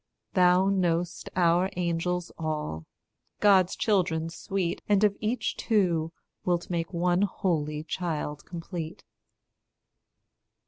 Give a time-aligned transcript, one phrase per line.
[0.33, 2.87] Thou know'st our angels all,
[3.39, 6.11] God's children sweet, And of each two
[6.43, 9.03] wilt make one holy child complete.